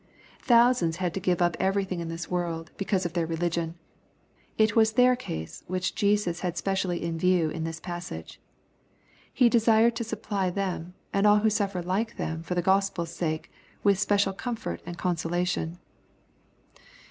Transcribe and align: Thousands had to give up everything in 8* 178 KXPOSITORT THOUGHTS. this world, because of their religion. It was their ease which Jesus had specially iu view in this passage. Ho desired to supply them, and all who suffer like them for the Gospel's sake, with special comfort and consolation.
Thousands 0.41 0.95
had 0.95 1.13
to 1.13 1.19
give 1.19 1.43
up 1.43 1.55
everything 1.59 1.99
in 1.99 2.07
8* 2.07 2.25
178 2.25 2.25
KXPOSITORT 2.25 2.25
THOUGHTS. 2.25 2.25
this 2.25 2.31
world, 2.31 2.71
because 2.75 3.05
of 3.05 3.13
their 3.13 3.27
religion. 3.27 3.75
It 4.57 4.75
was 4.75 4.93
their 4.93 5.15
ease 5.29 5.63
which 5.67 5.93
Jesus 5.93 6.39
had 6.39 6.57
specially 6.57 7.05
iu 7.05 7.11
view 7.19 7.49
in 7.51 7.65
this 7.65 7.79
passage. 7.79 8.41
Ho 9.37 9.47
desired 9.47 9.95
to 9.97 10.03
supply 10.03 10.49
them, 10.49 10.95
and 11.13 11.27
all 11.27 11.37
who 11.41 11.51
suffer 11.51 11.83
like 11.83 12.17
them 12.17 12.41
for 12.41 12.55
the 12.55 12.63
Gospel's 12.63 13.11
sake, 13.13 13.51
with 13.83 13.99
special 13.99 14.33
comfort 14.33 14.81
and 14.87 14.97
consolation. 14.97 15.77